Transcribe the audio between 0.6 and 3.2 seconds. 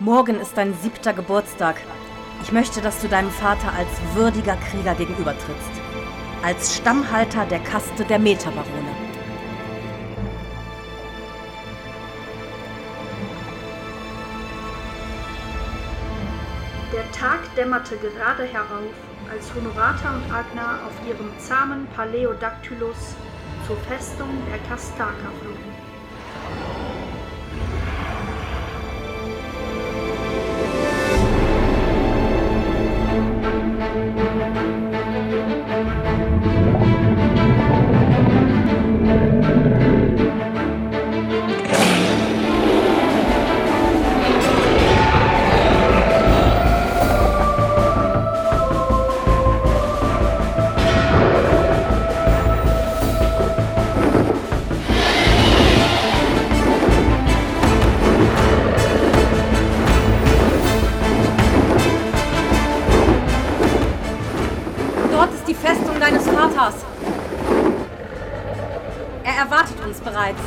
siebter Geburtstag. Ich möchte, dass du